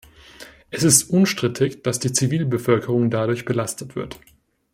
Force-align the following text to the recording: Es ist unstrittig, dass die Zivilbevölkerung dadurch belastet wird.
Es 0.71 0.81
ist 0.81 1.11
unstrittig, 1.11 1.83
dass 1.83 1.99
die 1.99 2.11
Zivilbevölkerung 2.11 3.11
dadurch 3.11 3.45
belastet 3.45 3.95
wird. 3.95 4.19